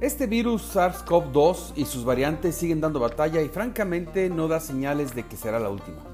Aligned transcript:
Este 0.00 0.28
virus 0.28 0.76
SARS-CoV-2 0.76 1.72
y 1.74 1.86
sus 1.86 2.04
variantes 2.04 2.54
siguen 2.54 2.80
dando 2.80 3.00
batalla 3.00 3.42
y 3.42 3.48
francamente 3.48 4.30
no 4.30 4.46
da 4.46 4.60
señales 4.60 5.12
de 5.12 5.24
que 5.24 5.36
será 5.36 5.58
la 5.58 5.70
última. 5.70 6.04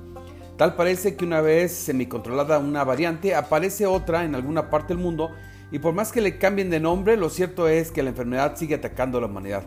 Tal 0.56 0.74
parece 0.74 1.14
que 1.14 1.27
una 1.27 1.43
vez 1.43 1.72
semicontrolada 1.72 2.59
una 2.59 2.82
variante, 2.82 3.35
aparece 3.35 3.85
otra 3.85 4.25
en 4.25 4.35
alguna 4.35 4.71
parte 4.71 4.94
del 4.94 5.03
mundo 5.03 5.33
y 5.71 5.80
por 5.80 5.93
más 5.93 6.12
que 6.12 6.22
le 6.22 6.38
cambien 6.38 6.71
de 6.71 6.80
nombre, 6.80 7.19
lo 7.19 7.29
cierto 7.29 7.69
es 7.69 7.90
que 7.90 8.03
la 8.03 8.08
enfermedad 8.08 8.56
sigue 8.56 8.76
atacando 8.76 9.19
a 9.19 9.21
la 9.21 9.26
humanidad. 9.26 9.65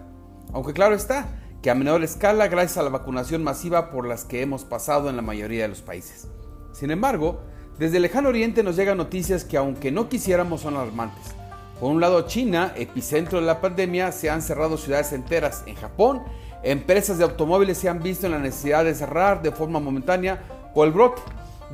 Aunque 0.52 0.74
claro 0.74 0.96
está, 0.96 1.28
que 1.62 1.70
a 1.70 1.76
menor 1.76 2.04
escala 2.04 2.48
gracias 2.48 2.80
a 2.80 2.84
la 2.84 2.90
vacunación 2.90 3.44
masiva 3.44 3.92
por 3.92 4.08
las 4.08 4.26
que 4.26 4.42
hemos 4.42 4.64
pasado 4.64 5.12
en 5.12 5.16
la 5.16 5.22
mayoría 5.22 5.62
de 5.62 5.70
los 5.70 5.82
países. 5.82 6.28
Sin 6.72 6.90
embargo, 6.90 7.42
desde 7.78 7.98
el 7.98 8.04
lejano 8.04 8.30
oriente 8.30 8.64
nos 8.64 8.78
llegan 8.78 8.98
noticias 8.98 9.44
que 9.44 9.58
aunque 9.58 9.92
no 9.92 10.10
quisiéramos 10.10 10.62
son 10.62 10.76
alarmantes. 10.76 11.36
Por 11.80 11.92
un 11.92 12.02
lado, 12.02 12.22
China, 12.24 12.74
epicentro 12.76 13.40
de 13.40 13.46
la 13.46 13.62
pandemia, 13.62 14.12
se 14.12 14.32
han 14.32 14.42
cerrado 14.42 14.78
ciudades 14.78 15.14
enteras. 15.14 15.64
En 15.68 15.76
Japón, 15.76 16.24
empresas 16.64 17.20
de 17.20 17.24
automóviles 17.24 17.78
se 17.78 17.88
han 17.88 18.02
visto 18.02 18.26
en 18.26 18.32
la 18.32 18.40
necesidad 18.40 18.84
de 18.84 18.96
cerrar 18.96 19.44
de 19.44 19.52
forma 19.52 19.80
momentánea 19.80 20.42
por 20.74 20.88
el 20.88 20.94
brote 20.94 21.22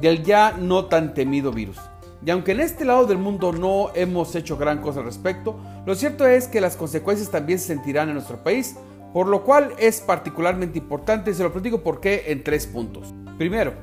del 0.02 0.24
ya 0.24 0.56
no 0.60 0.86
tan 0.86 1.14
temido 1.14 1.52
virus. 1.52 1.78
Y 2.26 2.32
aunque 2.32 2.52
en 2.52 2.60
este 2.60 2.84
lado 2.84 3.06
del 3.06 3.18
mundo 3.18 3.54
no 3.54 3.92
hemos 3.96 4.36
hecho 4.36 4.58
gran 4.58 4.82
cosa 4.82 5.00
al 5.00 5.06
respecto, 5.06 5.58
lo 5.86 5.96
cierto 5.96 6.26
es 6.28 6.48
que 6.48 6.62
las 6.62 6.76
consecuencias 6.76 7.32
también 7.32 7.60
se 7.60 7.68
sentirán 7.68 8.10
en 8.10 8.16
nuestro 8.16 8.44
país, 8.44 8.76
por 9.14 9.28
lo 9.28 9.44
cual 9.44 9.74
es 9.78 10.02
particularmente 10.02 10.80
importante 10.80 11.32
y 11.32 11.34
se 11.34 11.44
lo 11.44 11.54
platico 11.54 11.82
por 11.82 12.02
qué 12.02 12.26
en 12.28 12.44
tres 12.44 12.68
puntos. 12.68 13.14
Primero, 13.38 13.74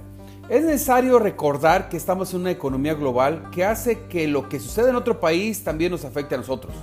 es 0.50 0.64
necesario 0.64 1.20
recordar 1.20 1.88
que 1.88 1.96
estamos 1.96 2.34
en 2.34 2.40
una 2.40 2.50
economía 2.50 2.95
global 2.95 3.50
que 3.52 3.64
hace 3.64 4.00
que 4.09 4.27
lo 4.27 4.48
que 4.48 4.59
sucede 4.59 4.90
en 4.90 4.96
otro 4.96 5.20
país 5.20 5.62
también 5.62 5.92
nos 5.92 6.04
afecte 6.04 6.34
a 6.34 6.38
nosotros. 6.38 6.74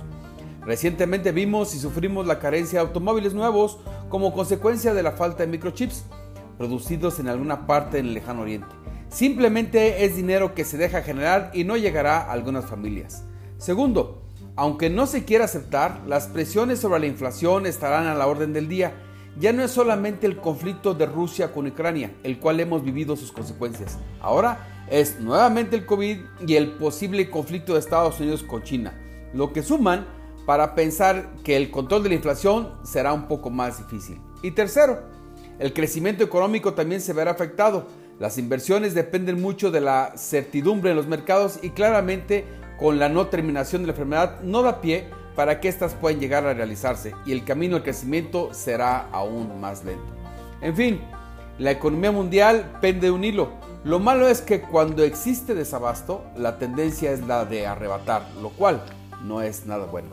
Recientemente 0.64 1.32
vimos 1.32 1.74
y 1.74 1.78
sufrimos 1.78 2.26
la 2.26 2.38
carencia 2.38 2.78
de 2.78 2.86
automóviles 2.86 3.34
nuevos 3.34 3.78
como 4.08 4.32
consecuencia 4.32 4.94
de 4.94 5.02
la 5.02 5.12
falta 5.12 5.42
de 5.42 5.52
microchips 5.52 6.06
producidos 6.56 7.20
en 7.20 7.28
alguna 7.28 7.66
parte 7.66 7.98
en 7.98 8.06
el 8.06 8.14
lejano 8.14 8.40
oriente. 8.40 8.74
Simplemente 9.10 10.02
es 10.06 10.16
dinero 10.16 10.54
que 10.54 10.64
se 10.64 10.78
deja 10.78 11.02
generar 11.02 11.50
y 11.52 11.64
no 11.64 11.76
llegará 11.76 12.22
a 12.22 12.32
algunas 12.32 12.64
familias. 12.64 13.24
Segundo, 13.58 14.22
aunque 14.56 14.88
no 14.88 15.06
se 15.06 15.26
quiera 15.26 15.44
aceptar, 15.44 16.00
las 16.06 16.26
presiones 16.26 16.78
sobre 16.78 17.00
la 17.00 17.06
inflación 17.06 17.66
estarán 17.66 18.06
a 18.06 18.14
la 18.14 18.28
orden 18.28 18.54
del 18.54 18.66
día 18.66 18.94
ya 19.38 19.52
no 19.52 19.62
es 19.62 19.70
solamente 19.70 20.26
el 20.26 20.38
conflicto 20.38 20.94
de 20.94 21.06
Rusia 21.06 21.52
con 21.52 21.66
Ucrania, 21.66 22.12
el 22.22 22.38
cual 22.38 22.60
hemos 22.60 22.82
vivido 22.82 23.16
sus 23.16 23.32
consecuencias. 23.32 23.98
Ahora 24.20 24.84
es 24.90 25.20
nuevamente 25.20 25.76
el 25.76 25.86
COVID 25.86 26.18
y 26.46 26.56
el 26.56 26.72
posible 26.72 27.30
conflicto 27.30 27.74
de 27.74 27.80
Estados 27.80 28.18
Unidos 28.20 28.42
con 28.42 28.62
China, 28.62 28.98
lo 29.32 29.52
que 29.52 29.62
suman 29.62 30.06
para 30.46 30.74
pensar 30.74 31.34
que 31.44 31.56
el 31.56 31.70
control 31.70 32.02
de 32.02 32.08
la 32.08 32.14
inflación 32.14 32.72
será 32.82 33.12
un 33.12 33.28
poco 33.28 33.50
más 33.50 33.78
difícil. 33.78 34.20
Y 34.42 34.52
tercero, 34.52 35.02
el 35.58 35.72
crecimiento 35.72 36.24
económico 36.24 36.74
también 36.74 37.00
se 37.00 37.12
verá 37.12 37.32
afectado. 37.32 37.86
Las 38.18 38.38
inversiones 38.38 38.94
dependen 38.94 39.40
mucho 39.40 39.70
de 39.70 39.80
la 39.80 40.14
certidumbre 40.16 40.90
en 40.90 40.96
los 40.96 41.06
mercados 41.06 41.58
y 41.62 41.70
claramente 41.70 42.46
con 42.78 42.98
la 42.98 43.08
no 43.08 43.26
terminación 43.26 43.82
de 43.82 43.88
la 43.88 43.92
enfermedad 43.92 44.40
no 44.40 44.62
da 44.62 44.80
pie 44.80 45.10
para 45.38 45.60
que 45.60 45.68
éstas 45.68 45.94
puedan 45.94 46.18
llegar 46.18 46.44
a 46.46 46.52
realizarse 46.52 47.14
y 47.24 47.30
el 47.30 47.44
camino 47.44 47.76
al 47.76 47.84
crecimiento 47.84 48.52
será 48.52 49.06
aún 49.12 49.60
más 49.60 49.84
lento. 49.84 50.12
En 50.60 50.74
fin, 50.74 51.00
la 51.60 51.70
economía 51.70 52.10
mundial 52.10 52.76
pende 52.80 53.06
de 53.06 53.12
un 53.12 53.22
hilo. 53.22 53.50
Lo 53.84 54.00
malo 54.00 54.26
es 54.26 54.40
que 54.40 54.60
cuando 54.60 55.04
existe 55.04 55.54
desabasto, 55.54 56.24
la 56.36 56.58
tendencia 56.58 57.12
es 57.12 57.24
la 57.24 57.44
de 57.44 57.68
arrebatar, 57.68 58.26
lo 58.42 58.48
cual 58.48 58.82
no 59.22 59.40
es 59.40 59.64
nada 59.64 59.86
bueno. 59.86 60.08